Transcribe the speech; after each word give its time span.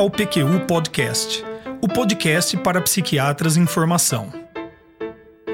ao 0.00 0.08
PQU 0.08 0.60
Podcast, 0.66 1.44
o 1.82 1.86
podcast 1.86 2.56
para 2.56 2.80
psiquiatras 2.80 3.58
em 3.58 3.66
formação. 3.66 4.32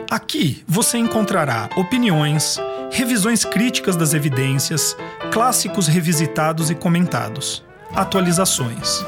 Aqui 0.08 0.62
você 0.68 0.98
encontrará 0.98 1.68
opiniões, 1.74 2.56
revisões 2.92 3.44
críticas 3.44 3.96
das 3.96 4.14
evidências, 4.14 4.96
clássicos 5.32 5.88
revisitados 5.88 6.70
e 6.70 6.76
comentados, 6.76 7.64
atualizações. 7.92 9.04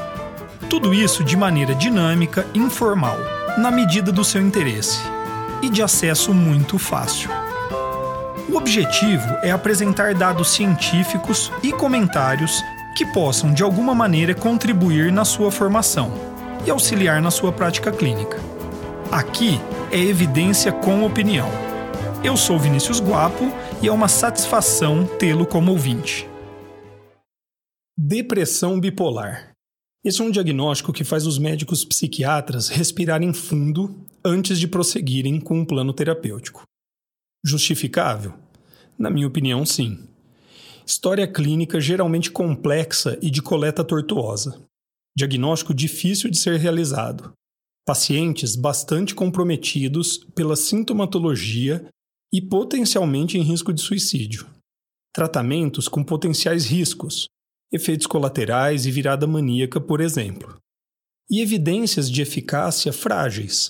Tudo 0.69 0.93
isso 0.93 1.23
de 1.23 1.37
maneira 1.37 1.73
dinâmica 1.73 2.45
e 2.53 2.59
informal, 2.59 3.17
na 3.57 3.71
medida 3.71 4.11
do 4.11 4.25
seu 4.25 4.41
interesse 4.41 4.99
e 5.61 5.69
de 5.69 5.81
acesso 5.81 6.33
muito 6.33 6.77
fácil. 6.77 7.29
O 8.49 8.57
objetivo 8.57 9.37
é 9.41 9.51
apresentar 9.51 10.13
dados 10.13 10.49
científicos 10.49 11.49
e 11.63 11.71
comentários 11.71 12.61
que 12.99 13.05
possam 13.05 13.53
de 13.53 13.63
alguma 13.63 13.95
maneira 13.95 14.35
contribuir 14.35 15.09
na 15.09 15.23
sua 15.23 15.49
formação 15.49 16.11
e 16.67 16.69
auxiliar 16.69 17.21
na 17.21 17.31
sua 17.31 17.49
prática 17.49 17.93
clínica. 17.93 18.37
Aqui 19.09 19.51
é 19.89 19.97
evidência 19.97 20.69
com 20.69 21.05
opinião. 21.05 21.47
Eu 22.21 22.35
sou 22.35 22.59
Vinícius 22.59 22.99
Guapo 22.99 23.45
e 23.81 23.87
é 23.87 23.91
uma 23.91 24.09
satisfação 24.09 25.07
tê-lo 25.17 25.47
como 25.47 25.71
ouvinte. 25.71 26.27
Depressão 27.97 28.77
bipolar. 28.77 29.53
Esse 30.03 30.19
é 30.19 30.25
um 30.25 30.29
diagnóstico 30.29 30.91
que 30.91 31.05
faz 31.05 31.25
os 31.25 31.39
médicos 31.39 31.85
psiquiatras 31.85 32.67
respirarem 32.67 33.31
fundo 33.31 34.05
antes 34.25 34.59
de 34.59 34.67
prosseguirem 34.67 35.39
com 35.39 35.59
um 35.59 35.65
plano 35.65 35.93
terapêutico. 35.93 36.63
Justificável? 37.45 38.33
Na 38.97 39.09
minha 39.09 39.27
opinião, 39.27 39.65
sim. 39.65 40.08
História 40.89 41.31
clínica 41.31 41.79
geralmente 41.79 42.31
complexa 42.31 43.15
e 43.21 43.29
de 43.29 43.43
coleta 43.43 43.83
tortuosa. 43.83 44.59
Diagnóstico 45.15 45.71
difícil 45.71 46.31
de 46.31 46.39
ser 46.39 46.57
realizado. 46.57 47.31
Pacientes 47.85 48.55
bastante 48.55 49.13
comprometidos 49.13 50.17
pela 50.33 50.55
sintomatologia 50.55 51.87
e 52.33 52.41
potencialmente 52.41 53.37
em 53.37 53.43
risco 53.43 53.71
de 53.71 53.81
suicídio. 53.81 54.47
Tratamentos 55.13 55.87
com 55.87 56.03
potenciais 56.03 56.65
riscos, 56.65 57.27
efeitos 57.71 58.07
colaterais 58.07 58.87
e 58.87 58.91
virada 58.91 59.27
maníaca, 59.27 59.79
por 59.79 60.01
exemplo. 60.01 60.57
E 61.29 61.39
evidências 61.39 62.09
de 62.09 62.23
eficácia 62.23 62.91
frágeis, 62.91 63.69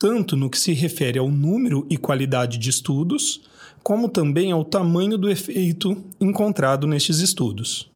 tanto 0.00 0.34
no 0.34 0.48
que 0.48 0.58
se 0.58 0.72
refere 0.72 1.18
ao 1.18 1.30
número 1.30 1.86
e 1.90 1.98
qualidade 1.98 2.56
de 2.56 2.70
estudos, 2.70 3.42
como 3.84 4.08
também 4.08 4.50
ao 4.50 4.64
tamanho 4.64 5.18
do 5.18 5.30
efeito 5.30 6.02
encontrado 6.18 6.86
nestes 6.86 7.18
estudos. 7.18 7.90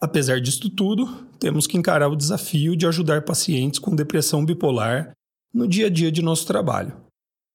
Apesar 0.00 0.40
disto 0.40 0.70
tudo, 0.70 1.26
temos 1.40 1.66
que 1.66 1.76
encarar 1.76 2.08
o 2.08 2.16
desafio 2.16 2.76
de 2.76 2.86
ajudar 2.86 3.24
pacientes 3.24 3.80
com 3.80 3.96
depressão 3.96 4.44
bipolar 4.44 5.12
no 5.52 5.66
dia 5.66 5.86
a 5.86 5.90
dia 5.90 6.12
de 6.12 6.22
nosso 6.22 6.46
trabalho. 6.46 6.96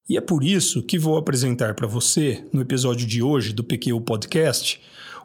E 0.10 0.18
é 0.18 0.22
por 0.22 0.44
isso 0.44 0.84
que 0.84 1.00
vou 1.00 1.18
apresentar 1.18 1.76
para 1.76 1.88
você, 1.88 2.46
no 2.52 2.62
episódio 2.62 3.08
de 3.08 3.22
hoje 3.22 3.54
do 3.54 3.64
PQ 3.64 4.02
Podcast, 4.02 4.82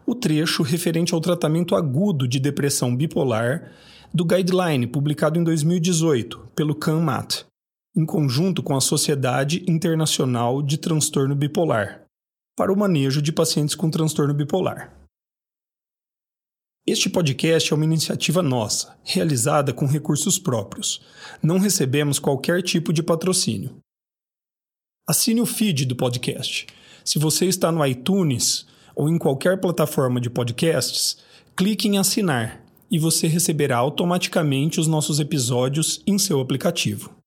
o 0.06 0.14
trecho 0.14 0.62
referente 0.62 1.14
ao 1.14 1.20
tratamento 1.20 1.74
agudo 1.74 2.28
de 2.28 2.38
depressão 2.38 2.94
bipolar 2.94 3.72
do 4.12 4.24
Guideline 4.24 4.86
publicado 4.86 5.40
em 5.40 5.42
2018 5.42 6.50
pelo 6.54 6.74
CANMAT, 6.74 7.46
em 7.96 8.04
conjunto 8.04 8.60
com 8.60 8.74
a 8.74 8.80
Sociedade 8.80 9.64
Internacional 9.68 10.60
de 10.60 10.76
Transtorno 10.76 11.36
Bipolar, 11.36 12.04
para 12.56 12.72
o 12.72 12.76
manejo 12.76 13.22
de 13.22 13.32
pacientes 13.32 13.76
com 13.76 13.88
transtorno 13.88 14.34
bipolar. 14.34 14.92
Este 16.86 17.08
podcast 17.08 17.72
é 17.72 17.76
uma 17.76 17.84
iniciativa 17.84 18.42
nossa, 18.42 18.98
realizada 19.04 19.72
com 19.72 19.86
recursos 19.86 20.38
próprios. 20.38 21.00
Não 21.42 21.58
recebemos 21.58 22.18
qualquer 22.18 22.62
tipo 22.62 22.92
de 22.92 23.02
patrocínio. 23.02 23.78
Assine 25.08 25.40
o 25.40 25.46
feed 25.46 25.86
do 25.86 25.96
podcast. 25.96 26.66
Se 27.04 27.18
você 27.18 27.46
está 27.46 27.70
no 27.70 27.84
iTunes 27.86 28.66
ou 28.94 29.08
em 29.08 29.18
qualquer 29.18 29.60
plataforma 29.60 30.20
de 30.20 30.28
podcasts, 30.28 31.18
clique 31.56 31.88
em 31.88 31.96
assinar 31.96 32.60
e 32.90 32.98
você 32.98 33.28
receberá 33.28 33.76
automaticamente 33.76 34.80
os 34.80 34.86
nossos 34.86 35.20
episódios 35.20 36.02
em 36.06 36.18
seu 36.18 36.40
aplicativo. 36.40 37.23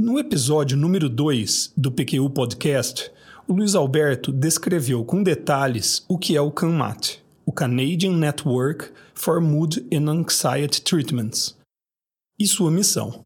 No 0.00 0.16
episódio 0.16 0.76
número 0.76 1.08
2 1.08 1.72
do 1.76 1.90
PQU 1.90 2.30
Podcast, 2.30 3.10
o 3.48 3.52
Luiz 3.52 3.74
Alberto 3.74 4.30
descreveu 4.30 5.04
com 5.04 5.24
detalhes 5.24 6.04
o 6.08 6.16
que 6.16 6.36
é 6.36 6.40
o 6.40 6.52
CANMAT, 6.52 7.20
o 7.44 7.50
Canadian 7.50 8.16
Network 8.16 8.92
for 9.12 9.40
Mood 9.40 9.84
and 9.92 10.08
Anxiety 10.08 10.82
Treatments, 10.82 11.56
e 12.38 12.46
sua 12.46 12.70
missão. 12.70 13.22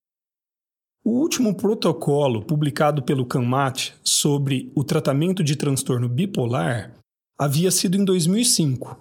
O 1.04 1.10
último 1.10 1.54
protocolo 1.54 2.42
publicado 2.42 3.02
pelo 3.02 3.26
CANMAT 3.26 3.92
sobre 4.02 4.72
o 4.74 4.82
tratamento 4.82 5.44
de 5.44 5.56
transtorno 5.56 6.08
bipolar 6.08 6.94
havia 7.38 7.70
sido 7.70 7.98
em 7.98 8.04
2005, 8.04 8.98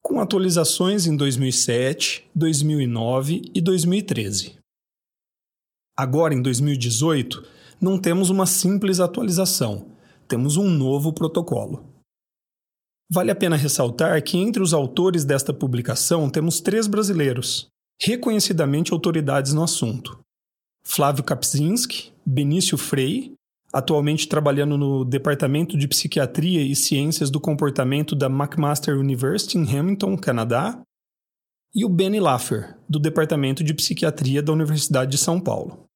com 0.00 0.20
atualizações 0.20 1.08
em 1.08 1.16
2007, 1.16 2.30
2009 2.32 3.42
e 3.52 3.60
2013. 3.60 4.61
Agora, 5.96 6.34
em 6.34 6.42
2018, 6.42 7.44
não 7.80 7.98
temos 7.98 8.30
uma 8.30 8.46
simples 8.46 9.00
atualização, 9.00 9.92
temos 10.26 10.56
um 10.56 10.68
novo 10.68 11.12
protocolo. 11.12 11.84
Vale 13.10 13.30
a 13.30 13.34
pena 13.34 13.56
ressaltar 13.56 14.22
que 14.22 14.38
entre 14.38 14.62
os 14.62 14.72
autores 14.72 15.24
desta 15.24 15.52
publicação 15.52 16.30
temos 16.30 16.60
três 16.60 16.86
brasileiros, 16.86 17.66
reconhecidamente 18.00 18.92
autoridades 18.92 19.52
no 19.52 19.62
assunto: 19.62 20.18
Flávio 20.82 21.22
Kapczynski, 21.22 22.12
Benício 22.24 22.78
Frei 22.78 23.34
atualmente 23.72 24.28
trabalhando 24.28 24.76
no 24.76 25.04
Departamento 25.04 25.78
de 25.78 25.88
Psiquiatria 25.88 26.60
e 26.60 26.76
Ciências 26.76 27.30
do 27.30 27.40
Comportamento 27.40 28.14
da 28.14 28.26
McMaster 28.26 28.98
University 28.98 29.56
em 29.56 29.78
Hamilton, 29.78 30.16
Canadá, 30.16 30.78
e 31.74 31.84
o 31.84 31.88
Benny 31.88 32.20
Laffer, 32.20 32.76
do 32.88 32.98
Departamento 32.98 33.64
de 33.64 33.72
Psiquiatria 33.72 34.42
da 34.42 34.52
Universidade 34.52 35.10
de 35.10 35.18
São 35.18 35.40
Paulo. 35.40 35.86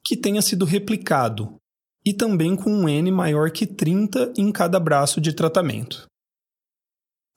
que 0.05 0.17
tenha 0.17 0.41
sido 0.41 0.65
replicado, 0.65 1.55
e 2.05 2.13
também 2.13 2.55
com 2.55 2.69
um 2.69 2.89
N 2.89 3.11
maior 3.11 3.51
que 3.51 3.65
30 3.65 4.33
em 4.37 4.51
cada 4.51 4.79
braço 4.79 5.21
de 5.21 5.33
tratamento. 5.33 6.05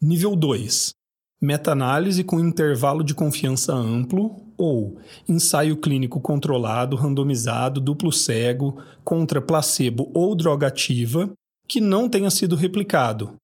Nível 0.02 0.34
2: 0.34 0.92
meta-análise 1.40 2.24
com 2.24 2.40
intervalo 2.40 3.04
de 3.04 3.14
confiança 3.14 3.72
amplo 3.72 4.44
ou 4.58 4.98
ensaio 5.28 5.76
clínico 5.76 6.20
controlado, 6.20 6.96
randomizado, 6.96 7.80
duplo 7.80 8.10
cego, 8.10 8.82
contra 9.04 9.40
placebo 9.40 10.10
ou 10.14 10.34
droga 10.34 10.66
ativa, 10.66 11.30
que 11.68 11.80
não 11.80 12.08
tenha 12.08 12.30
sido 12.30 12.56
replicado, 12.56 13.36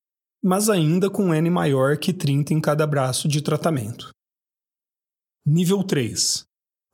mas 0.43 0.69
ainda 0.69 1.09
com 1.09 1.33
N 1.33 1.49
maior 1.49 1.97
que 1.97 2.12
30 2.12 2.53
em 2.53 2.61
cada 2.61 2.87
braço 2.87 3.29
de 3.29 3.41
tratamento. 3.41 4.11
Nível 5.47 5.85
3. 5.85 6.44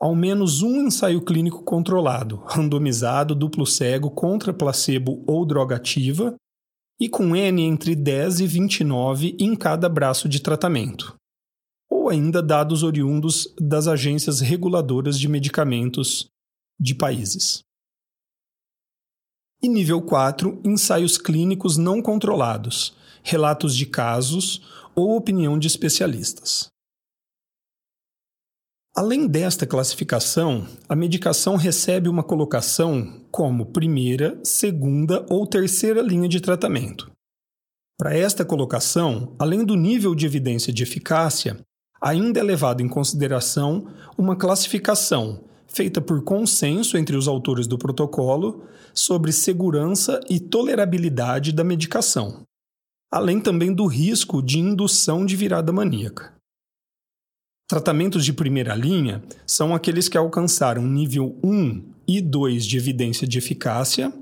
Ao 0.00 0.14
menos 0.14 0.62
um 0.62 0.86
ensaio 0.86 1.24
clínico 1.24 1.64
controlado, 1.64 2.36
randomizado, 2.46 3.34
duplo 3.34 3.66
cego, 3.66 4.10
contra 4.10 4.52
placebo 4.52 5.24
ou 5.26 5.44
droga 5.44 5.76
ativa, 5.76 6.36
e 7.00 7.08
com 7.08 7.34
N 7.34 7.62
entre 7.62 7.94
10 7.94 8.40
e 8.40 8.46
29 8.46 9.36
em 9.38 9.54
cada 9.56 9.88
braço 9.88 10.28
de 10.28 10.40
tratamento, 10.40 11.14
ou 11.90 12.08
ainda 12.08 12.42
dados 12.42 12.82
oriundos 12.82 13.54
das 13.60 13.86
agências 13.86 14.40
reguladoras 14.40 15.18
de 15.18 15.28
medicamentos 15.28 16.28
de 16.78 16.94
países. 16.94 17.60
E 19.62 19.68
nível 19.68 20.00
4, 20.02 20.60
ensaios 20.64 21.18
clínicos 21.18 21.76
não 21.76 22.00
controlados, 22.00 22.96
relatos 23.22 23.76
de 23.76 23.86
casos 23.86 24.62
ou 24.94 25.16
opinião 25.16 25.58
de 25.58 25.66
especialistas. 25.66 26.68
Além 28.94 29.28
desta 29.28 29.66
classificação, 29.66 30.66
a 30.88 30.96
medicação 30.96 31.54
recebe 31.54 32.08
uma 32.08 32.24
colocação 32.24 33.24
como 33.30 33.66
primeira, 33.66 34.40
segunda 34.42 35.24
ou 35.30 35.46
terceira 35.46 36.02
linha 36.02 36.28
de 36.28 36.40
tratamento. 36.40 37.10
Para 37.96 38.16
esta 38.16 38.44
colocação, 38.44 39.36
além 39.38 39.64
do 39.64 39.76
nível 39.76 40.14
de 40.14 40.26
evidência 40.26 40.72
de 40.72 40.82
eficácia, 40.82 41.60
ainda 42.00 42.40
é 42.40 42.42
levado 42.42 42.80
em 42.80 42.88
consideração 42.88 43.86
uma 44.16 44.34
classificação 44.34 45.44
feita 45.68 46.00
por 46.00 46.24
consenso 46.24 46.96
entre 46.96 47.16
os 47.16 47.28
autores 47.28 47.66
do 47.66 47.78
protocolo 47.78 48.64
sobre 48.94 49.30
segurança 49.30 50.18
e 50.28 50.40
tolerabilidade 50.40 51.52
da 51.52 51.62
medicação, 51.62 52.42
além 53.10 53.40
também 53.40 53.72
do 53.72 53.86
risco 53.86 54.42
de 54.42 54.58
indução 54.58 55.24
de 55.24 55.36
virada 55.36 55.72
maníaca. 55.72 56.34
Tratamentos 57.68 58.24
de 58.24 58.32
primeira 58.32 58.74
linha 58.74 59.22
são 59.46 59.74
aqueles 59.74 60.08
que 60.08 60.16
alcançaram 60.16 60.86
nível 60.86 61.38
1 61.44 61.92
e 62.06 62.20
2 62.20 62.64
de 62.64 62.78
evidência 62.78 63.26
de 63.26 63.36
eficácia, 63.36 64.12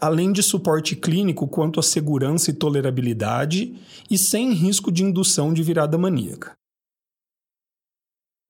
além 0.00 0.32
de 0.32 0.42
suporte 0.42 0.96
clínico 0.96 1.46
quanto 1.46 1.80
à 1.80 1.82
segurança 1.82 2.50
e 2.50 2.54
tolerabilidade 2.54 3.78
e 4.10 4.16
sem 4.16 4.52
risco 4.52 4.90
de 4.90 5.02
indução 5.04 5.52
de 5.52 5.62
virada 5.62 5.98
maníaca. 5.98 6.52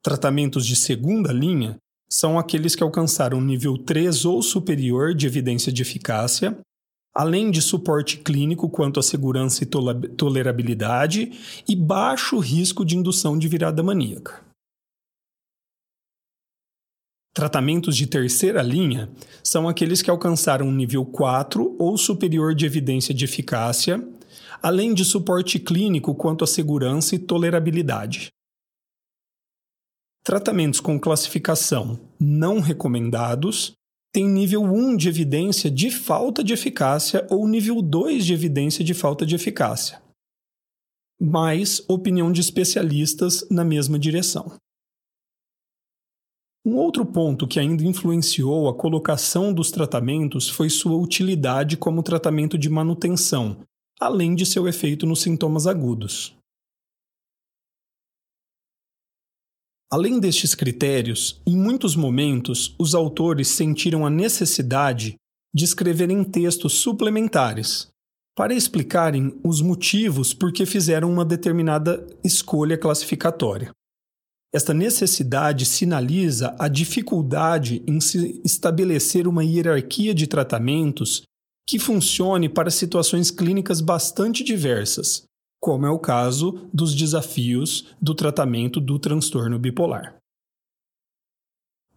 Tratamentos 0.05 0.65
de 0.65 0.77
segunda 0.77 1.33
linha 1.33 1.77
são 2.09 2.39
aqueles 2.39 2.75
que 2.75 2.83
alcançaram 2.83 3.41
nível 3.41 3.77
3 3.77 4.25
ou 4.25 4.41
superior 4.41 5.15
de 5.15 5.27
evidência 5.27 5.73
de 5.73 5.83
eficácia, 5.83 6.59
além 7.19 7.51
de 7.51 7.61
suporte 7.61 8.19
clínico 8.19 8.71
quanto 8.71 9.01
à 9.01 9.03
segurança 9.03 9.65
e 9.65 9.67
tolerabilidade 9.67 11.33
e 11.69 11.75
baixo 11.75 12.39
risco 12.39 12.85
de 12.85 12.97
indução 12.97 13.37
de 13.37 13.49
virada 13.49 13.83
maníaca. 13.83 14.41
Tratamentos 17.35 17.97
de 17.97 18.07
terceira 18.07 18.63
linha 18.63 19.11
são 19.43 19.69
aqueles 19.69 20.01
que 20.01 20.09
alcançaram 20.09 20.71
nível 20.71 21.05
4 21.05 21.75
ou 21.77 21.99
superior 21.99 22.55
de 22.55 22.65
evidência 22.65 23.13
de 23.13 23.25
eficácia, 23.25 24.01
além 24.63 24.95
de 24.95 25.05
suporte 25.05 25.59
clínico 25.59 26.15
quanto 26.15 26.45
à 26.45 26.47
segurança 26.47 27.17
e 27.17 27.19
tolerabilidade. 27.19 28.29
Tratamentos 30.23 30.79
com 30.79 31.01
classificação 31.01 31.99
não 32.21 32.61
recomendados 32.61 33.77
tem 34.13 34.27
nível 34.27 34.63
1 34.63 34.97
de 34.97 35.09
evidência 35.09 35.71
de 35.71 35.91
falta 35.91 36.43
de 36.43 36.53
eficácia 36.53 37.27
ou 37.31 37.47
nível 37.47 37.83
2 37.83 38.25
de 38.25 38.33
evidência 38.33 38.85
de 38.85 38.95
falta 38.95 39.27
de 39.27 39.35
eficácia, 39.35 40.01
mais 41.21 41.83
opinião 41.89 42.33
de 42.33 42.41
especialistas 42.41 43.47
na 43.51 43.65
mesma 43.65 43.99
direção. 43.99 44.57
Um 46.65 46.77
outro 46.77 47.05
ponto 47.05 47.47
que 47.47 47.59
ainda 47.59 47.83
influenciou 47.83 48.69
a 48.69 48.75
colocação 48.75 49.53
dos 49.53 49.71
tratamentos 49.71 50.49
foi 50.49 50.69
sua 50.69 50.97
utilidade 50.97 51.77
como 51.77 52.03
tratamento 52.03 52.59
de 52.59 52.69
manutenção, 52.69 53.59
além 54.01 54.35
de 54.35 54.45
seu 54.45 54.69
efeito 54.69 55.07
nos 55.07 55.23
sintomas 55.23 55.67
agudos. 55.67 56.38
Além 59.91 60.21
destes 60.21 60.55
critérios, 60.55 61.41
em 61.47 61.57
muitos 61.57 61.97
momentos 61.97 62.75
os 62.79 62.95
autores 62.95 63.49
sentiram 63.49 64.05
a 64.05 64.11
necessidade 64.11 65.17
de 65.55 65.65
escreverem 65.65 66.23
textos 66.25 66.75
suplementares 66.75 67.89
para 68.37 68.55
explicarem 68.55 69.41
os 69.43 69.63
motivos 69.63 70.35
por 70.35 70.53
que 70.53 70.67
fizeram 70.67 71.11
uma 71.11 71.25
determinada 71.25 72.07
escolha 72.23 72.77
classificatória. 72.77 73.73
Esta 74.55 74.73
necessidade 74.73 75.65
sinaliza 75.65 76.55
a 76.59 76.69
dificuldade 76.69 77.83
em 77.87 78.01
se 78.01 78.41
estabelecer 78.45 79.27
uma 79.27 79.43
hierarquia 79.43 80.15
de 80.15 80.27
tratamentos 80.27 81.23
que 81.67 81.79
funcione 81.79 82.49
para 82.49 82.71
situações 82.71 83.31
clínicas 83.31 83.81
bastante 83.81 84.45
diversas, 84.45 85.25
como 85.61 85.87
é 85.87 85.91
o 85.91 85.99
caso 85.99 86.69
dos 86.73 86.95
desafios 86.95 87.95
do 88.01 88.15
tratamento 88.15 88.81
do 88.81 88.99
transtorno 88.99 89.59
bipolar. 89.59 90.17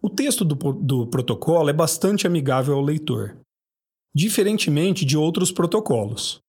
O 0.00 0.10
texto 0.10 0.44
do, 0.44 0.56
do, 0.72 1.06
protocolo 1.06 1.70
é 1.70 1.72
bastante 1.72 2.26
amigável 2.26 2.74
ao 2.74 2.82
leitor, 2.82 3.38
diferentemente 4.14 5.04
de 5.04 5.16
outros 5.16 5.52
protocolos. 5.52 6.40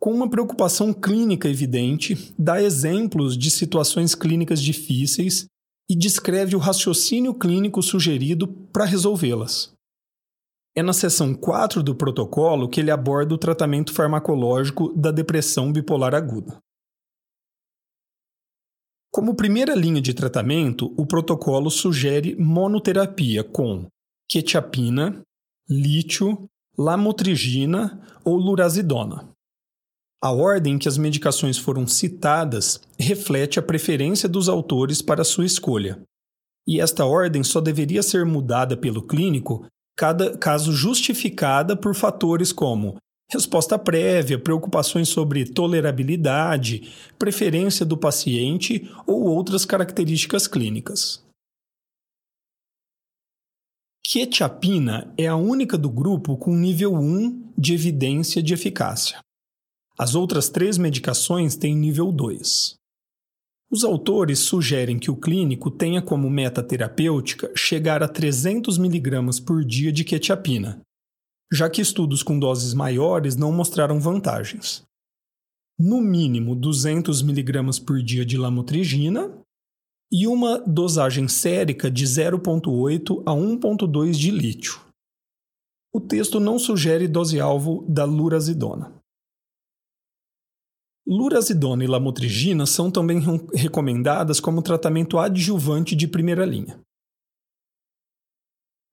Com 0.00 0.12
uma 0.12 0.30
preocupação 0.30 0.92
clínica 0.92 1.48
evidente, 1.48 2.32
dá 2.38 2.62
exemplos 2.62 3.36
de 3.36 3.50
situações 3.50 4.14
clínicas 4.14 4.62
difíceis 4.62 5.46
e 5.90 5.96
descreve 5.96 6.54
o 6.54 6.58
raciocínio 6.58 7.34
clínico 7.34 7.82
sugerido 7.82 8.46
para 8.72 8.84
resolvê-las. 8.84 9.72
É 10.76 10.82
na 10.82 10.92
seção 10.92 11.32
4 11.32 11.82
do 11.82 11.94
protocolo 11.94 12.68
que 12.68 12.80
ele 12.80 12.90
aborda 12.90 13.32
o 13.32 13.38
tratamento 13.38 13.92
farmacológico 13.92 14.92
da 14.92 15.12
depressão 15.12 15.72
bipolar 15.72 16.14
aguda. 16.14 16.58
Como 19.12 19.36
primeira 19.36 19.76
linha 19.76 20.00
de 20.00 20.12
tratamento, 20.12 20.92
o 20.96 21.06
protocolo 21.06 21.70
sugere 21.70 22.34
monoterapia 22.34 23.44
com 23.44 23.86
quetiapina, 24.28 25.22
lítio, 25.70 26.48
lamotrigina 26.76 28.04
ou 28.24 28.36
lurazidona. 28.36 29.30
A 30.20 30.32
ordem 30.32 30.74
em 30.74 30.78
que 30.78 30.88
as 30.88 30.98
medicações 30.98 31.56
foram 31.56 31.86
citadas 31.86 32.80
reflete 32.98 33.60
a 33.60 33.62
preferência 33.62 34.28
dos 34.28 34.48
autores 34.48 35.00
para 35.00 35.22
sua 35.22 35.44
escolha. 35.44 36.02
E 36.66 36.80
esta 36.80 37.04
ordem 37.04 37.44
só 37.44 37.60
deveria 37.60 38.02
ser 38.02 38.24
mudada 38.24 38.76
pelo 38.76 39.06
clínico 39.06 39.66
cada 39.96 40.36
caso 40.36 40.72
justificada 40.72 41.76
por 41.76 41.94
fatores 41.94 42.52
como 42.52 42.96
resposta 43.30 43.78
prévia, 43.78 44.38
preocupações 44.38 45.08
sobre 45.08 45.44
tolerabilidade, 45.44 46.92
preferência 47.18 47.84
do 47.84 47.96
paciente 47.96 48.88
ou 49.06 49.22
outras 49.22 49.64
características 49.64 50.46
clínicas. 50.46 51.24
Quetiapina 54.06 55.12
é 55.16 55.26
a 55.26 55.34
única 55.34 55.78
do 55.78 55.90
grupo 55.90 56.36
com 56.36 56.54
nível 56.54 56.94
1 56.94 57.52
de 57.56 57.74
evidência 57.74 58.42
de 58.42 58.52
eficácia. 58.52 59.18
As 59.98 60.14
outras 60.14 60.48
três 60.48 60.76
medicações 60.76 61.56
têm 61.56 61.74
nível 61.74 62.12
2. 62.12 62.76
Os 63.70 63.82
autores 63.82 64.40
sugerem 64.40 64.98
que 64.98 65.10
o 65.10 65.16
clínico 65.16 65.70
tenha 65.70 66.00
como 66.00 66.30
meta 66.30 66.62
terapêutica 66.62 67.50
chegar 67.56 68.02
a 68.02 68.08
300 68.08 68.78
mg 68.78 69.42
por 69.44 69.64
dia 69.64 69.90
de 69.90 70.04
quetiapina, 70.04 70.80
já 71.52 71.68
que 71.68 71.80
estudos 71.80 72.22
com 72.22 72.38
doses 72.38 72.74
maiores 72.74 73.36
não 73.36 73.50
mostraram 73.50 73.98
vantagens. 73.98 74.82
No 75.78 76.00
mínimo 76.00 76.54
200 76.54 77.22
mg 77.22 77.80
por 77.84 78.00
dia 78.00 78.24
de 78.24 78.36
lamotrigina 78.36 79.32
e 80.12 80.28
uma 80.28 80.58
dosagem 80.58 81.26
sérica 81.26 81.90
de 81.90 82.04
0,8 82.04 83.22
a 83.26 83.32
1,2 83.32 84.12
de 84.12 84.30
lítio. 84.30 84.80
O 85.92 86.00
texto 86.00 86.38
não 86.38 86.58
sugere 86.58 87.08
dose-alvo 87.08 87.84
da 87.88 88.04
lurazidona. 88.04 88.93
Lurazidona 91.06 91.84
e 91.84 91.86
lamotrigina 91.86 92.64
são 92.64 92.90
também 92.90 93.20
recomendadas 93.54 94.40
como 94.40 94.62
tratamento 94.62 95.18
adjuvante 95.18 95.94
de 95.94 96.08
primeira 96.08 96.46
linha. 96.46 96.80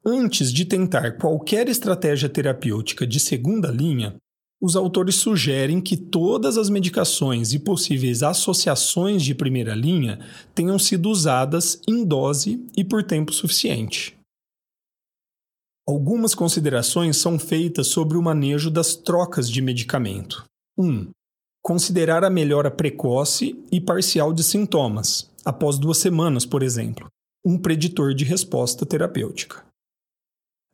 Antes 0.06 0.52
de 0.52 0.66
tentar 0.66 1.18
qualquer 1.18 1.70
estratégia 1.70 2.28
terapêutica 2.28 3.06
de 3.08 3.20
segunda 3.20 3.70
linha, 3.70 4.18
os 4.60 4.76
autores 4.76 5.16
sugerem 5.16 5.82
que 5.82 5.96
todas 5.96 6.58
as 6.58 6.70
medicações 6.70 7.54
e 7.54 7.60
possíveis 7.60 8.22
associações 8.22 9.24
de 9.24 9.34
primeira 9.34 9.74
linha 9.74 10.20
tenham 10.54 10.78
sido 10.78 11.10
usadas 11.10 11.82
em 11.88 12.06
dose 12.06 12.64
e 12.76 12.84
por 12.84 13.04
tempo 13.04 13.34
suficiente. 13.34 14.18
Algumas 15.88 16.36
considerações 16.36 17.18
são 17.18 17.40
feitas 17.40 17.88
sobre 17.88 18.18
o 18.18 18.22
manejo 18.22 18.70
das 18.70 18.96
trocas 18.96 19.50
de 19.50 19.62
medicamento. 19.62 20.46
1. 20.78 20.86
Um, 20.86 21.10
considerar 21.62 22.24
a 22.24 22.30
melhora 22.30 22.72
precoce 22.72 23.64
e 23.72 23.80
parcial 23.80 24.34
de 24.34 24.44
sintomas, 24.44 25.30
após 25.46 25.78
duas 25.78 25.98
semanas, 25.98 26.46
por 26.46 26.64
exemplo, 26.64 27.08
um 27.46 27.58
preditor 27.58 28.14
de 28.14 28.26
resposta 28.26 28.86
terapêutica. 28.86 29.64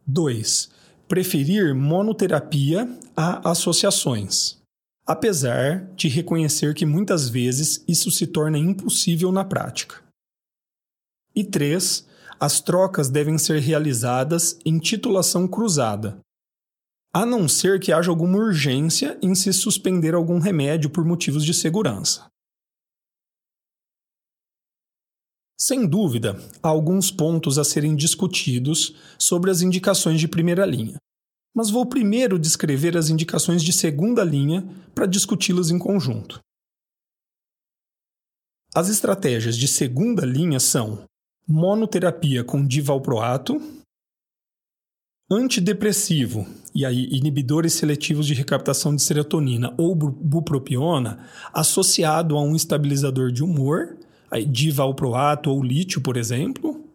2 0.06 0.78
preferir 1.08 1.74
monoterapia 1.74 2.88
a 3.16 3.50
associações, 3.50 4.58
apesar 5.06 5.86
de 5.96 6.08
reconhecer 6.08 6.74
que 6.74 6.86
muitas 6.86 7.30
vezes 7.30 7.84
isso 7.88 8.12
se 8.12 8.28
torna 8.28 8.58
impossível 8.58 9.32
na 9.32 9.46
prática. 9.46 10.04
E 11.34 11.44
3. 11.44 12.06
As 12.40 12.62
trocas 12.62 13.10
devem 13.10 13.38
ser 13.38 13.60
realizadas 13.60 14.60
em 14.64 14.78
titulação 14.78 15.48
cruzada, 15.48 16.20
a 17.14 17.26
não 17.26 17.48
ser 17.48 17.80
que 17.80 17.92
haja 17.92 18.10
alguma 18.10 18.38
urgência 18.38 19.18
em 19.22 19.34
se 19.34 19.52
suspender 19.54 20.14
algum 20.14 20.40
remédio 20.40 20.90
por 20.90 21.04
motivos 21.04 21.44
de 21.44 21.54
segurança. 21.54 22.30
Sem 25.60 25.88
dúvida, 25.88 26.38
há 26.62 26.68
alguns 26.68 27.10
pontos 27.10 27.58
a 27.58 27.64
serem 27.64 27.96
discutidos 27.96 28.96
sobre 29.18 29.50
as 29.50 29.62
indicações 29.62 30.20
de 30.20 30.28
primeira 30.28 30.66
linha, 30.66 30.98
mas 31.56 31.72
vou 31.72 31.86
primeiro 31.86 32.38
descrever 32.38 32.96
as 32.96 33.10
indicações 33.10 33.64
de 33.64 33.74
segunda 33.74 34.24
linha 34.24 34.64
para 34.94 35.08
discuti-las 35.08 35.72
em 35.72 35.80
conjunto. 35.80 36.40
As 38.76 38.90
estratégias 38.90 39.58
de 39.58 39.68
segunda 39.68 40.24
linha 40.24 40.60
são 40.60 41.04
monoterapia 41.48 42.44
com 42.44 42.64
divalproato, 42.64 43.60
antidepressivo, 45.30 46.48
e 46.74 46.86
aí 46.86 47.06
inibidores 47.12 47.74
seletivos 47.74 48.26
de 48.26 48.34
recaptação 48.34 48.96
de 48.96 49.02
serotonina 49.02 49.74
ou 49.78 49.94
bupropiona, 49.96 51.28
associado 51.54 52.38
a 52.38 52.42
um 52.42 52.56
estabilizador 52.56 53.32
de 53.32 53.44
humor 53.44 53.98
divalproato 54.50 55.50
ou 55.50 55.64
lítio, 55.64 56.02
por 56.02 56.18
exemplo, 56.18 56.86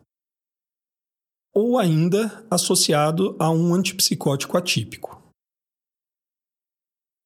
ou 1.54 1.78
ainda 1.78 2.46
associado 2.50 3.36
a 3.38 3.50
um 3.50 3.74
antipsicótico 3.74 4.56
atípico. 4.56 5.22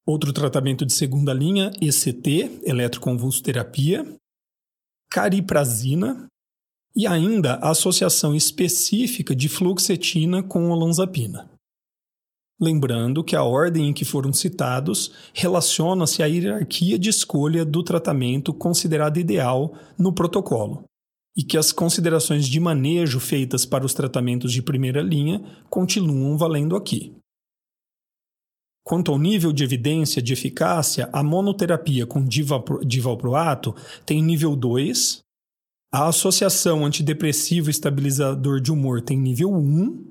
Outro 0.06 0.32
tratamento 0.32 0.86
de 0.86 0.92
segunda 0.92 1.32
linha, 1.32 1.70
ECT, 1.80 2.62
eletroconvulsoterapia, 2.64 4.16
cariprazina 5.10 6.28
e 6.96 7.06
ainda 7.06 7.54
a 7.56 7.70
associação 7.70 8.34
específica 8.34 9.36
de 9.36 9.48
fluoxetina 9.48 10.42
com 10.42 10.70
olanzapina. 10.70 11.50
Lembrando 12.58 13.22
que 13.22 13.36
a 13.36 13.42
ordem 13.44 13.90
em 13.90 13.92
que 13.92 14.04
foram 14.04 14.32
citados 14.32 15.12
relaciona-se 15.34 16.22
à 16.22 16.26
hierarquia 16.26 16.98
de 16.98 17.10
escolha 17.10 17.66
do 17.66 17.82
tratamento 17.82 18.54
considerado 18.54 19.18
ideal 19.18 19.74
no 19.98 20.10
protocolo, 20.10 20.84
e 21.36 21.44
que 21.44 21.58
as 21.58 21.70
considerações 21.70 22.48
de 22.48 22.58
manejo 22.58 23.20
feitas 23.20 23.66
para 23.66 23.84
os 23.84 23.92
tratamentos 23.92 24.50
de 24.50 24.62
primeira 24.62 25.02
linha 25.02 25.44
continuam 25.68 26.38
valendo 26.38 26.76
aqui. 26.76 27.14
Quanto 28.82 29.12
ao 29.12 29.18
nível 29.18 29.52
de 29.52 29.62
evidência 29.62 30.22
de 30.22 30.32
eficácia, 30.32 31.10
a 31.12 31.22
monoterapia 31.22 32.06
com 32.06 32.24
divalproato 32.24 33.74
tem 34.06 34.22
nível 34.22 34.56
2, 34.56 35.25
a 35.98 36.08
associação 36.08 36.84
antidepressivo 36.84 37.70
estabilizador 37.70 38.60
de 38.60 38.70
humor 38.70 39.00
tem 39.00 39.18
nível 39.18 39.50
1 39.50 40.10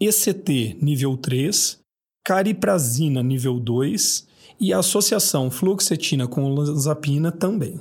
ECT 0.00 0.76
nível 0.82 1.16
3, 1.16 1.78
cariprazina 2.26 3.22
nível 3.22 3.60
2 3.60 4.26
e 4.58 4.72
a 4.72 4.80
associação 4.80 5.52
fluoxetina 5.52 6.26
com 6.26 6.42
olanzapina 6.42 7.30
também. 7.30 7.78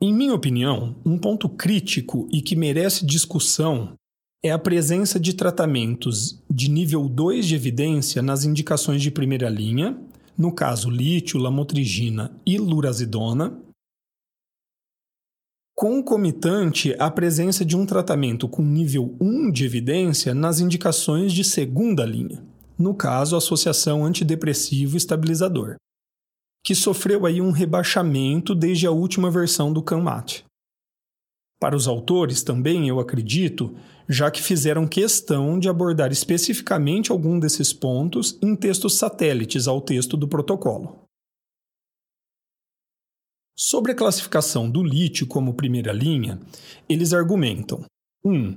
Em 0.00 0.14
minha 0.14 0.32
opinião, 0.32 0.94
um 1.04 1.18
ponto 1.18 1.48
crítico 1.48 2.28
e 2.32 2.40
que 2.40 2.54
merece 2.54 3.04
discussão 3.04 3.94
é 4.44 4.52
a 4.52 4.58
presença 4.60 5.18
de 5.18 5.34
tratamentos 5.34 6.40
de 6.48 6.70
nível 6.70 7.08
2 7.08 7.48
de 7.48 7.56
evidência 7.56 8.22
nas 8.22 8.44
indicações 8.44 9.02
de 9.02 9.10
primeira 9.10 9.48
linha, 9.48 10.00
no 10.40 10.50
caso 10.50 10.88
lítio, 10.88 11.38
lamotrigina 11.38 12.34
e 12.46 12.56
lurazidona, 12.56 13.60
concomitante 15.76 16.96
à 16.98 17.10
presença 17.10 17.62
de 17.62 17.76
um 17.76 17.84
tratamento 17.84 18.48
com 18.48 18.62
nível 18.62 19.14
1 19.20 19.50
de 19.50 19.66
evidência 19.66 20.32
nas 20.32 20.58
indicações 20.58 21.34
de 21.34 21.44
segunda 21.44 22.06
linha, 22.06 22.42
no 22.78 22.94
caso, 22.94 23.36
associação 23.36 24.02
antidepressivo 24.02 24.96
estabilizador, 24.96 25.76
que 26.64 26.74
sofreu 26.74 27.26
aí 27.26 27.42
um 27.42 27.50
rebaixamento 27.50 28.54
desde 28.54 28.86
a 28.86 28.90
última 28.90 29.30
versão 29.30 29.70
do 29.70 29.82
CANMAT. 29.82 30.46
Para 31.60 31.76
os 31.76 31.86
autores 31.86 32.42
também, 32.42 32.88
eu 32.88 32.98
acredito, 32.98 33.76
já 34.08 34.30
que 34.30 34.42
fizeram 34.42 34.88
questão 34.88 35.58
de 35.58 35.68
abordar 35.68 36.10
especificamente 36.10 37.12
algum 37.12 37.38
desses 37.38 37.70
pontos 37.70 38.38
em 38.40 38.56
textos 38.56 38.96
satélites 38.96 39.68
ao 39.68 39.78
texto 39.82 40.16
do 40.16 40.26
protocolo. 40.26 41.04
Sobre 43.54 43.92
a 43.92 43.94
classificação 43.94 44.70
do 44.70 44.82
lítio 44.82 45.26
como 45.26 45.52
primeira 45.52 45.92
linha, 45.92 46.40
eles 46.88 47.12
argumentam: 47.12 47.84
1. 48.24 48.32
Um, 48.32 48.56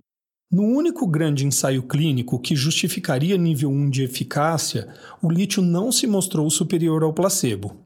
no 0.50 0.63
único 0.63 1.05
grande 1.05 1.45
ensaio 1.45 1.83
clínico 1.83 2.39
que 2.39 2.55
justificaria 2.55 3.38
nível 3.38 3.69
1 3.69 3.89
de 3.89 4.03
eficácia, 4.03 4.88
o 5.22 5.29
lítio 5.29 5.62
não 5.62 5.91
se 5.91 6.07
mostrou 6.07 6.50
superior 6.50 7.03
ao 7.03 7.12
placebo, 7.12 7.81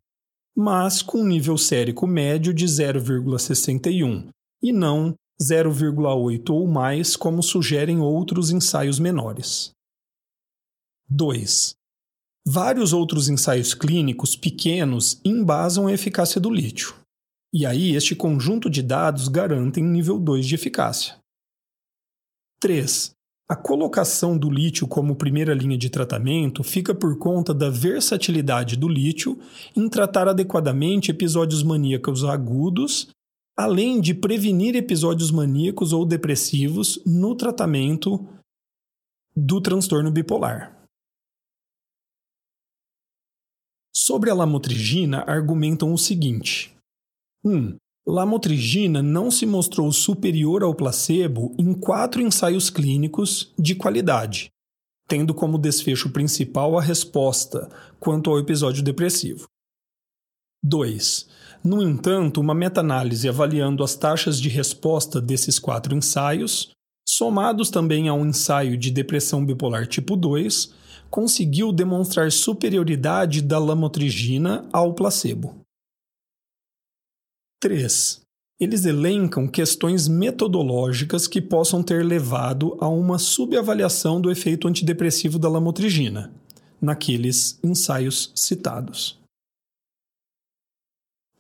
mas 0.56 1.02
com 1.02 1.26
nível 1.26 1.58
sérico 1.58 2.06
médio 2.06 2.54
de 2.54 2.66
0,61 2.66 4.28
e 4.62 4.72
não 4.72 5.16
0,8 5.42 6.50
ou 6.50 6.68
mais, 6.68 7.16
como 7.16 7.44
sugerem 7.44 8.00
outros 8.00 8.50
ensaios 8.50 9.00
menores. 9.00 9.72
2. 11.10 11.76
Vários 12.46 12.94
outros 12.94 13.30
ensaios 13.30 13.74
clínicos 13.74 14.36
pequenos 14.36 15.20
embasam 15.24 15.88
a 15.88 15.94
eficácia 15.94 16.42
do 16.42 16.50
lítio. 16.50 16.96
E 17.54 17.66
aí, 17.66 17.96
este 17.96 18.16
conjunto 18.16 18.70
de 18.70 18.82
dados 18.82 19.28
garantem 19.28 19.84
nível 19.84 20.20
2 20.20 20.46
de 20.46 20.56
eficácia. 20.56 21.18
3. 22.60 23.12
A 23.50 23.56
colocação 23.56 24.38
do 24.38 24.50
lítio 24.50 24.88
como 24.88 25.16
primeira 25.16 25.54
linha 25.54 25.78
de 25.78 25.90
tratamento 25.90 26.64
fica 26.64 26.94
por 26.94 27.18
conta 27.18 27.54
da 27.54 27.70
versatilidade 27.70 28.76
do 28.76 28.90
lítio 28.90 29.40
em 29.74 29.88
tratar 29.88 30.28
adequadamente 30.28 31.12
episódios 31.12 31.64
maníacos 31.64 32.26
agudos, 32.26 33.08
além 33.58 34.00
de 34.00 34.14
prevenir 34.14 34.76
episódios 34.76 35.32
maníacos 35.32 35.92
ou 35.92 36.06
depressivos 36.06 37.02
no 37.04 37.36
tratamento 37.36 38.24
do 39.36 39.60
transtorno 39.60 40.12
bipolar. 40.12 40.78
Sobre 43.94 44.30
a 44.30 44.34
lamotrigina, 44.36 45.24
argumentam 45.28 45.92
o 45.92 45.98
seguinte: 45.98 46.76
1. 47.44 47.76
Lamotrigina 48.08 49.02
não 49.02 49.30
se 49.30 49.46
mostrou 49.46 49.92
superior 49.92 50.64
ao 50.64 50.74
placebo 50.74 51.54
em 51.58 51.74
quatro 51.74 52.22
ensaios 52.22 52.70
clínicos 52.70 53.54
de 53.60 53.76
qualidade, 53.76 54.50
tendo 55.10 55.34
como 55.34 55.58
desfecho 55.58 56.12
principal 56.14 56.78
a 56.78 56.82
resposta 56.82 57.70
quanto 58.00 58.30
ao 58.30 58.40
episódio 58.40 58.82
depressivo. 58.82 59.48
2. 60.64 61.28
No 61.64 61.82
entanto, 61.82 62.40
uma 62.40 62.54
meta-análise 62.54 63.28
avaliando 63.28 63.84
as 63.84 63.96
taxas 63.96 64.40
de 64.40 64.50
resposta 64.50 65.20
desses 65.20 65.60
quatro 65.60 65.96
ensaios, 65.96 66.72
somados 67.08 67.70
também 67.70 68.10
a 68.10 68.14
um 68.14 68.26
ensaio 68.26 68.78
de 68.78 68.92
depressão 68.92 69.46
bipolar 69.46 69.88
tipo 69.88 70.16
2, 70.16 70.74
conseguiu 71.10 71.72
demonstrar 71.72 72.32
superioridade 72.32 73.42
da 73.42 73.58
lamotrigina 73.58 74.68
ao 74.72 74.94
placebo. 74.94 75.56
3. 77.60 78.22
Eles 78.60 78.86
elencam 78.86 79.48
questões 79.48 80.08
metodológicas 80.08 81.28
que 81.28 81.42
possam 81.42 81.84
ter 81.84 82.04
levado 82.04 82.76
a 82.80 82.88
uma 82.88 83.20
subavaliação 83.20 84.20
do 84.20 84.32
efeito 84.32 84.68
antidepressivo 84.68 85.38
da 85.38 85.48
lamotrigina, 85.48 86.32
naqueles 86.82 87.60
ensaios 87.64 88.32
citados. 88.36 89.20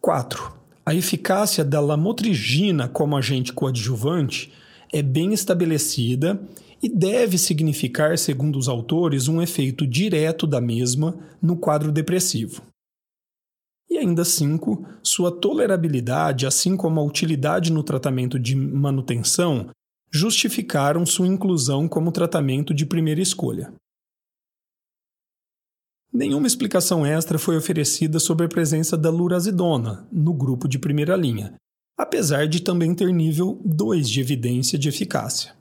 4. 0.08 0.54
A 0.86 0.96
eficácia 0.96 1.66
da 1.66 1.82
lamotrigina 1.82 2.88
como 2.88 3.18
agente 3.18 3.52
coadjuvante 3.52 4.54
é 4.90 5.02
bem 5.02 5.34
estabelecida 5.34 6.42
e 6.82 6.88
deve 6.88 7.38
significar, 7.38 8.18
segundo 8.18 8.58
os 8.58 8.70
autores, 8.70 9.28
um 9.28 9.42
efeito 9.42 9.86
direto 9.86 10.48
da 10.48 10.62
mesma 10.62 11.20
no 11.42 11.58
quadro 11.58 11.92
depressivo. 11.92 12.62
E 13.90 13.98
ainda 13.98 14.24
cinco, 14.24 14.88
sua 15.04 15.30
tolerabilidade, 15.30 16.48
assim 16.48 16.78
como 16.78 17.02
a 17.02 17.04
utilidade 17.04 17.70
no 17.70 17.84
tratamento 17.84 18.40
de 18.40 18.56
manutenção, 18.56 19.68
justificaram 20.10 21.06
sua 21.06 21.28
inclusão 21.28 21.86
como 21.86 22.14
tratamento 22.14 22.74
de 22.74 22.86
primeira 22.86 23.20
escolha. 23.20 23.74
Nenhuma 26.14 26.48
explicação 26.48 27.06
extra 27.06 27.38
foi 27.38 27.58
oferecida 27.58 28.20
sobre 28.20 28.46
a 28.46 28.50
presença 28.50 28.98
da 28.98 29.10
lurazidona 29.10 30.08
no 30.12 30.34
grupo 30.34 30.68
de 30.68 30.80
primeira 30.80 31.16
linha, 31.16 31.56
apesar 31.98 32.48
de 32.48 32.62
também 32.62 32.96
ter 32.96 33.14
nível 33.14 33.62
2 33.66 34.10
de 34.10 34.22
evidência 34.22 34.80
de 34.80 34.88
eficácia. 34.88 35.54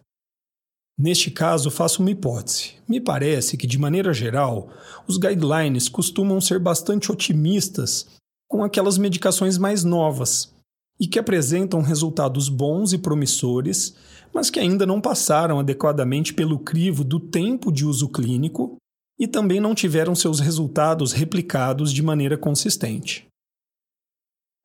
Neste 0.99 1.31
caso, 1.31 1.71
faço 1.71 2.01
uma 2.01 2.11
hipótese. 2.11 2.75
Me 2.89 3.01
parece 3.01 3.57
que, 3.59 3.67
de 3.67 3.77
maneira 3.77 4.15
geral, 4.15 4.71
os 5.07 5.19
guidelines 5.19 5.91
costumam 5.91 6.41
ser 6.41 6.59
bastante 6.59 7.13
otimistas 7.13 8.07
com 8.49 8.65
aquelas 8.65 8.97
medicações 8.97 9.59
mais 9.59 9.85
novas 9.85 10.55
e 10.99 11.07
que 11.07 11.19
apresentam 11.19 11.83
resultados 11.83 12.49
bons 12.49 12.95
e 12.95 12.99
promissores, 12.99 13.95
mas 14.33 14.49
que 14.49 14.59
ainda 14.59 14.87
não 14.87 15.01
passaram 15.01 15.59
adequadamente 15.59 16.33
pelo 16.33 16.59
crivo 16.59 17.05
do 17.05 17.21
tempo 17.21 17.71
de 17.71 17.85
uso 17.85 18.09
clínico 18.09 18.79
e 19.19 19.27
também 19.27 19.61
não 19.61 19.75
tiveram 19.75 20.15
seus 20.15 20.41
resultados 20.41 21.13
replicados 21.13 21.93
de 21.93 22.03
maneira 22.03 22.37
consistente. 22.37 23.27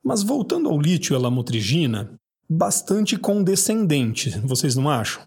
Mas 0.03 0.24
voltando 0.24 0.67
ao 0.67 0.79
lítio 0.79 1.13
e 1.13 1.15
à 1.15 1.20
lamotrigina, 1.20 2.13
bastante 2.50 3.17
condescendente, 3.17 4.29
vocês 4.39 4.75
não 4.75 4.89
acham? 4.89 5.24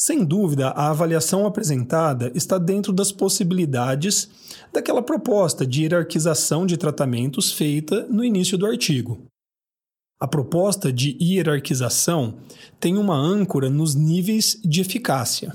Sem 0.00 0.24
dúvida, 0.24 0.68
a 0.68 0.90
avaliação 0.90 1.44
apresentada 1.44 2.30
está 2.34 2.56
dentro 2.56 2.92
das 2.92 3.10
possibilidades 3.10 4.30
daquela 4.72 5.02
proposta 5.02 5.66
de 5.66 5.82
hierarquização 5.82 6.66
de 6.66 6.76
tratamentos 6.76 7.52
feita 7.52 8.06
no 8.06 8.24
início 8.24 8.56
do 8.56 8.64
artigo. 8.64 9.26
A 10.20 10.26
proposta 10.26 10.92
de 10.92 11.16
hierarquização 11.20 12.38
tem 12.80 12.96
uma 12.96 13.16
âncora 13.16 13.68
nos 13.68 13.94
níveis 13.94 14.60
de 14.64 14.80
eficácia 14.80 15.52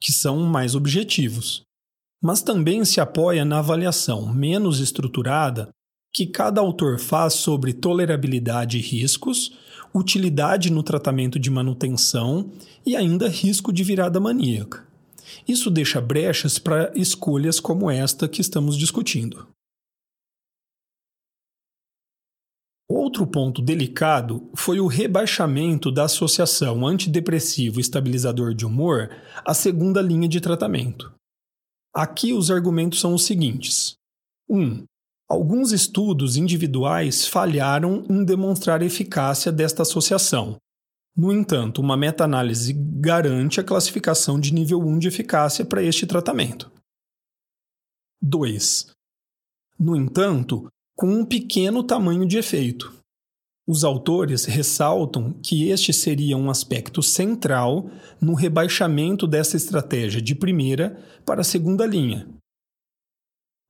que 0.00 0.12
são 0.12 0.40
mais 0.40 0.74
objetivos, 0.74 1.62
mas 2.22 2.42
também 2.42 2.84
se 2.84 3.00
apoia 3.00 3.44
na 3.44 3.58
avaliação 3.58 4.32
menos 4.32 4.80
estruturada 4.80 5.68
que 6.12 6.26
cada 6.26 6.60
autor 6.60 6.98
faz 6.98 7.34
sobre 7.34 7.72
tolerabilidade 7.72 8.78
e 8.78 8.80
riscos, 8.80 9.52
utilidade 9.94 10.70
no 10.70 10.82
tratamento 10.82 11.38
de 11.38 11.50
manutenção 11.50 12.50
e 12.84 12.96
ainda 12.96 13.28
risco 13.28 13.72
de 13.72 13.84
virada 13.84 14.18
maníaca. 14.18 14.86
Isso 15.46 15.70
deixa 15.70 16.00
brechas 16.00 16.58
para 16.58 16.90
escolhas 16.94 17.60
como 17.60 17.90
esta 17.90 18.26
que 18.26 18.40
estamos 18.40 18.76
discutindo. 18.76 19.46
Outro 22.90 23.26
ponto 23.26 23.60
delicado 23.60 24.50
foi 24.54 24.80
o 24.80 24.86
rebaixamento 24.86 25.92
da 25.92 26.04
associação 26.04 26.86
antidepressivo 26.86 27.80
estabilizador 27.80 28.54
de 28.54 28.64
humor 28.64 29.10
à 29.44 29.52
segunda 29.52 30.00
linha 30.00 30.26
de 30.26 30.40
tratamento. 30.40 31.12
Aqui 31.94 32.32
os 32.32 32.50
argumentos 32.50 32.98
são 32.98 33.12
os 33.12 33.26
seguintes: 33.26 33.94
1. 34.48 34.58
Um, 34.58 34.84
alguns 35.28 35.72
estudos 35.72 36.38
individuais 36.38 37.26
falharam 37.26 38.06
em 38.08 38.24
demonstrar 38.24 38.80
a 38.80 38.86
eficácia 38.86 39.52
desta 39.52 39.82
associação. 39.82 40.56
No 41.14 41.30
entanto, 41.30 41.82
uma 41.82 41.96
meta-análise 41.96 42.72
garante 42.72 43.60
a 43.60 43.64
classificação 43.64 44.40
de 44.40 44.54
nível 44.54 44.80
1 44.80 44.98
de 44.98 45.08
eficácia 45.08 45.62
para 45.62 45.82
este 45.82 46.06
tratamento. 46.06 46.72
2. 48.22 48.92
No 49.78 49.94
entanto, 49.94 50.68
com 50.98 51.06
um 51.06 51.24
pequeno 51.24 51.84
tamanho 51.84 52.26
de 52.26 52.38
efeito. 52.38 52.92
Os 53.68 53.84
autores 53.84 54.46
ressaltam 54.46 55.32
que 55.34 55.68
este 55.68 55.92
seria 55.92 56.36
um 56.36 56.50
aspecto 56.50 57.02
central 57.04 57.88
no 58.20 58.34
rebaixamento 58.34 59.24
dessa 59.24 59.56
estratégia 59.56 60.20
de 60.20 60.34
primeira 60.34 61.00
para 61.24 61.42
a 61.42 61.44
segunda 61.44 61.86
linha. 61.86 62.28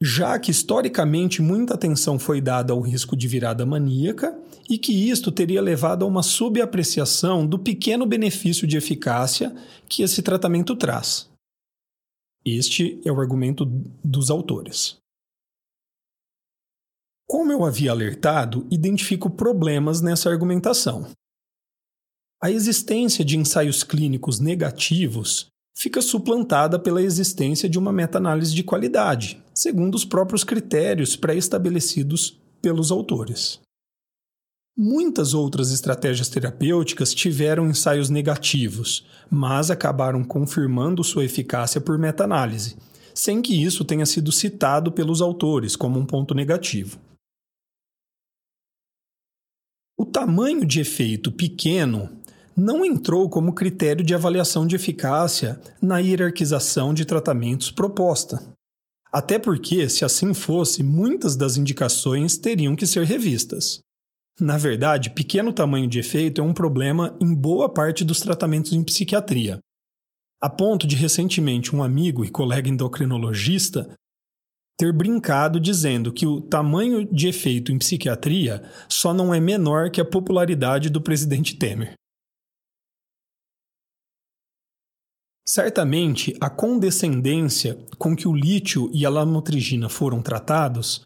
Já 0.02 0.38
que 0.38 0.50
historicamente 0.50 1.42
muita 1.42 1.74
atenção 1.74 2.18
foi 2.18 2.40
dada 2.40 2.72
ao 2.72 2.80
risco 2.80 3.14
de 3.14 3.28
virada 3.28 3.66
maníaca 3.66 4.38
e 4.70 4.78
que 4.78 4.92
isto 5.10 5.30
teria 5.30 5.60
levado 5.60 6.04
a 6.04 6.08
uma 6.08 6.22
subapreciação 6.22 7.46
do 7.46 7.58
pequeno 7.58 8.06
benefício 8.06 8.66
de 8.66 8.78
eficácia 8.78 9.54
que 9.86 10.02
esse 10.02 10.22
tratamento 10.22 10.74
traz. 10.74 11.28
Este 12.42 12.98
é 13.04 13.12
o 13.12 13.20
argumento 13.20 13.66
dos 14.02 14.30
autores. 14.30 14.96
Como 17.30 17.52
eu 17.52 17.62
havia 17.62 17.90
alertado, 17.90 18.66
identifico 18.70 19.28
problemas 19.28 20.00
nessa 20.00 20.30
argumentação. 20.30 21.06
A 22.42 22.50
existência 22.50 23.22
de 23.22 23.36
ensaios 23.36 23.84
clínicos 23.84 24.40
negativos 24.40 25.48
fica 25.76 26.00
suplantada 26.00 26.78
pela 26.78 27.02
existência 27.02 27.68
de 27.68 27.78
uma 27.78 27.92
meta-análise 27.92 28.54
de 28.54 28.62
qualidade, 28.62 29.42
segundo 29.54 29.94
os 29.94 30.06
próprios 30.06 30.42
critérios 30.42 31.16
pré-estabelecidos 31.16 32.40
pelos 32.62 32.90
autores. 32.90 33.60
Muitas 34.74 35.34
outras 35.34 35.70
estratégias 35.70 36.30
terapêuticas 36.30 37.12
tiveram 37.12 37.68
ensaios 37.68 38.08
negativos, 38.08 39.04
mas 39.28 39.70
acabaram 39.70 40.24
confirmando 40.24 41.04
sua 41.04 41.26
eficácia 41.26 41.78
por 41.78 41.98
meta-análise, 41.98 42.76
sem 43.12 43.42
que 43.42 43.62
isso 43.62 43.84
tenha 43.84 44.06
sido 44.06 44.32
citado 44.32 44.90
pelos 44.90 45.20
autores 45.20 45.76
como 45.76 45.98
um 45.98 46.06
ponto 46.06 46.34
negativo. 46.34 46.98
O 50.00 50.06
tamanho 50.06 50.64
de 50.64 50.80
efeito 50.80 51.32
pequeno 51.32 52.08
não 52.56 52.84
entrou 52.84 53.28
como 53.28 53.52
critério 53.52 54.04
de 54.04 54.14
avaliação 54.14 54.64
de 54.64 54.76
eficácia 54.76 55.60
na 55.82 55.98
hierarquização 55.98 56.94
de 56.94 57.04
tratamentos 57.04 57.72
proposta. 57.72 58.40
Até 59.12 59.40
porque, 59.40 59.88
se 59.88 60.04
assim 60.04 60.32
fosse, 60.32 60.84
muitas 60.84 61.34
das 61.34 61.56
indicações 61.56 62.38
teriam 62.38 62.76
que 62.76 62.86
ser 62.86 63.04
revistas. 63.04 63.80
Na 64.40 64.56
verdade, 64.56 65.10
pequeno 65.10 65.52
tamanho 65.52 65.88
de 65.88 65.98
efeito 65.98 66.40
é 66.40 66.44
um 66.44 66.54
problema 66.54 67.16
em 67.20 67.34
boa 67.34 67.68
parte 67.68 68.04
dos 68.04 68.20
tratamentos 68.20 68.72
em 68.72 68.84
psiquiatria. 68.84 69.58
A 70.40 70.48
ponto 70.48 70.86
de 70.86 70.94
recentemente 70.94 71.74
um 71.74 71.82
amigo 71.82 72.24
e 72.24 72.30
colega 72.30 72.68
endocrinologista 72.68 73.97
ter 74.78 74.92
brincado 74.92 75.58
dizendo 75.58 76.12
que 76.12 76.24
o 76.24 76.40
tamanho 76.40 77.04
de 77.04 77.26
efeito 77.26 77.72
em 77.72 77.78
psiquiatria 77.78 78.62
só 78.88 79.12
não 79.12 79.34
é 79.34 79.40
menor 79.40 79.90
que 79.90 80.00
a 80.00 80.04
popularidade 80.04 80.88
do 80.88 81.00
presidente 81.00 81.56
Temer. 81.56 81.94
Certamente, 85.46 86.36
a 86.40 86.48
condescendência 86.48 87.76
com 87.98 88.14
que 88.14 88.28
o 88.28 88.34
lítio 88.34 88.88
e 88.92 89.04
a 89.04 89.10
lamotrigina 89.10 89.88
foram 89.88 90.22
tratados 90.22 91.00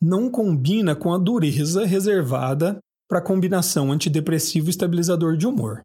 não 0.00 0.30
combina 0.30 0.94
com 0.94 1.12
a 1.12 1.18
dureza 1.18 1.84
reservada 1.84 2.78
para 3.08 3.18
a 3.18 3.22
combinação 3.22 3.90
antidepressivo 3.90 4.68
estabilizador 4.68 5.36
de 5.36 5.46
humor. 5.46 5.80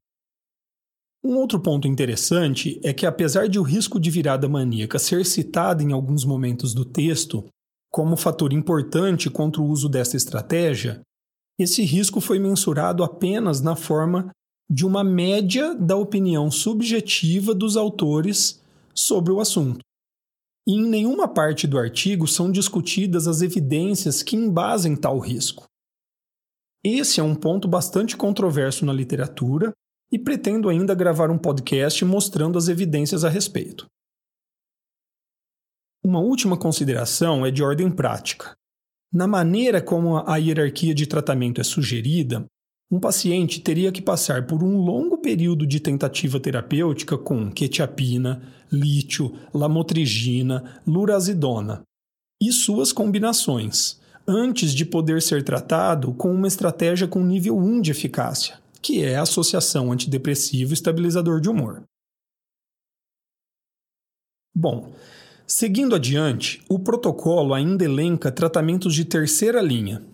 Um 1.24 1.36
outro 1.38 1.60
ponto 1.60 1.88
interessante 1.88 2.80
é 2.84 2.92
que, 2.94 3.06
apesar 3.06 3.48
de 3.48 3.60
o 3.60 3.64
risco 3.64 4.00
de 4.00 4.10
virada 4.10 4.50
maníaca 4.50 4.98
ser 4.98 5.24
citado 5.26 5.84
em 5.84 5.92
alguns 5.92 6.26
momentos 6.26 6.74
do 6.74 6.84
texto 6.84 7.48
como 7.92 8.18
fator 8.18 8.52
importante 8.54 9.30
contra 9.30 9.62
o 9.62 9.66
uso 9.66 9.88
dessa 9.88 10.18
estratégia, 10.18 11.02
esse 11.60 11.84
risco 11.84 12.20
foi 12.20 12.40
mensurado 12.40 13.04
apenas 13.04 13.62
na 13.62 13.76
forma 13.76 14.32
de 14.70 14.86
uma 14.86 15.04
média 15.04 15.76
da 15.76 15.96
opinião 15.96 16.50
subjetiva 16.50 17.54
dos 17.54 17.78
autores 17.78 18.60
sobre 18.96 19.32
o 19.32 19.40
assunto. 19.40 19.80
E 20.68 20.74
em 20.74 20.88
nenhuma 20.88 21.28
parte 21.28 21.68
do 21.68 21.78
artigo 21.78 22.28
são 22.28 22.52
discutidas 22.52 23.28
as 23.28 23.42
evidências 23.42 24.24
que 24.24 24.36
embasem 24.36 24.96
tal 24.96 25.20
risco. 25.20 25.66
Esse 26.84 27.20
é 27.20 27.24
um 27.24 27.36
ponto 27.36 27.68
bastante 27.68 28.18
controverso 28.18 28.86
na 28.86 28.94
literatura 28.94 29.72
e 30.12 30.20
pretendo 30.20 30.70
ainda 30.70 30.94
gravar 30.94 31.32
um 31.32 31.38
podcast 31.38 32.04
mostrando 32.04 32.58
as 32.58 32.68
evidências 32.68 33.24
a 33.24 33.30
respeito. 33.30 33.86
Uma 36.04 36.20
última 36.20 36.58
consideração 36.58 37.46
é 37.46 37.52
de 37.52 37.64
ordem 37.64 37.90
prática. 37.90 38.54
Na 39.14 39.28
maneira 39.28 39.82
como 39.82 40.18
a 40.18 40.38
hierarquia 40.38 40.94
de 40.96 41.06
tratamento 41.06 41.62
é 41.62 41.64
sugerida, 41.64 42.46
um 42.92 43.00
paciente 43.00 43.62
teria 43.62 43.92
que 43.92 44.02
passar 44.02 44.46
por 44.46 44.64
um 44.64 44.78
longo 44.78 45.18
período 45.18 45.66
de 45.66 45.80
tentativa 45.80 46.40
terapêutica 46.40 47.18
com 47.18 47.50
quetiapina, 47.50 48.42
lítio, 48.72 49.34
lamotrigina, 49.54 50.82
lurazidona 50.86 51.84
e 52.42 52.52
suas 52.52 52.92
combinações, 52.92 54.00
antes 54.28 54.74
de 54.74 54.84
poder 54.84 55.22
ser 55.22 55.44
tratado 55.44 56.14
com 56.14 56.34
uma 56.34 56.48
estratégia 56.48 57.08
com 57.08 57.24
nível 57.24 57.58
1 57.58 57.82
de 57.82 57.92
eficácia, 57.92 58.60
que 58.82 59.04
é 59.04 59.16
a 59.16 59.22
associação 59.22 59.92
antidepressivo 59.92 60.74
estabilizador 60.74 61.40
de 61.40 61.50
humor. 61.50 61.84
Bom, 64.54 64.94
seguindo 65.48 65.96
adiante, 65.96 66.64
o 66.70 66.80
protocolo 66.80 67.54
ainda 67.54 67.86
elenca 67.86 68.32
tratamentos 68.32 68.94
de 68.94 69.06
terceira 69.06 69.62
linha, 69.62 70.06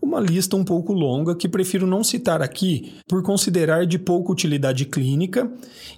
uma 0.00 0.20
lista 0.20 0.56
um 0.56 0.64
pouco 0.64 0.92
longa 0.92 1.34
que 1.34 1.48
prefiro 1.48 1.86
não 1.86 2.04
citar 2.04 2.40
aqui 2.40 3.00
por 3.08 3.22
considerar 3.22 3.86
de 3.86 3.98
pouca 3.98 4.32
utilidade 4.32 4.84
clínica 4.86 5.50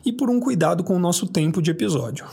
e 0.04 0.12
por 0.12 0.30
um 0.30 0.40
cuidado 0.40 0.82
com 0.82 0.94
o 0.96 0.98
nosso 0.98 1.26
tempo 1.26 1.60
de 1.60 1.70
episódio. 1.70 2.26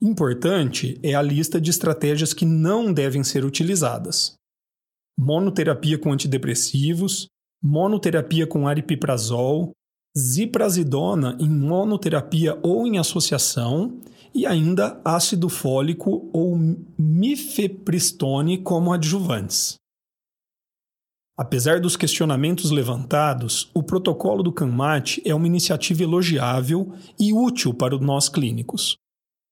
Importante 0.00 0.98
é 1.02 1.14
a 1.14 1.22
lista 1.22 1.60
de 1.60 1.70
estratégias 1.70 2.32
que 2.32 2.44
não 2.44 2.92
devem 2.92 3.24
ser 3.24 3.44
utilizadas: 3.44 4.34
monoterapia 5.16 5.98
com 5.98 6.12
antidepressivos, 6.12 7.28
monoterapia 7.62 8.46
com 8.46 8.66
aripiprazol, 8.66 9.72
ziprasidona 10.16 11.36
em 11.40 11.48
monoterapia 11.48 12.58
ou 12.62 12.86
em 12.86 12.98
associação 12.98 14.00
e 14.34 14.46
ainda 14.46 15.00
ácido 15.04 15.48
fólico 15.48 16.28
ou 16.32 16.56
mifepristone 16.98 18.58
como 18.58 18.92
adjuvantes. 18.92 19.76
Apesar 21.38 21.80
dos 21.80 21.96
questionamentos 21.96 22.72
levantados, 22.72 23.70
o 23.72 23.80
protocolo 23.80 24.42
do 24.42 24.52
CANMAT 24.52 25.22
é 25.24 25.32
uma 25.32 25.46
iniciativa 25.46 26.02
elogiável 26.02 26.92
e 27.18 27.32
útil 27.32 27.72
para 27.72 27.96
nós 27.96 28.28
clínicos. 28.28 28.96